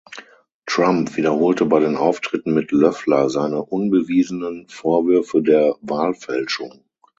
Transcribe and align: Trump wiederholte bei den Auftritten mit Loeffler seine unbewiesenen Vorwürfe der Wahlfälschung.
Trump 0.65 1.15
wiederholte 1.15 1.65
bei 1.65 1.79
den 1.79 1.95
Auftritten 1.95 2.55
mit 2.55 2.71
Loeffler 2.71 3.29
seine 3.29 3.61
unbewiesenen 3.63 4.67
Vorwürfe 4.67 5.43
der 5.43 5.75
Wahlfälschung. 5.81 6.83